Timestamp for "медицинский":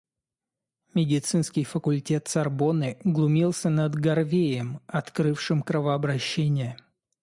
0.95-1.63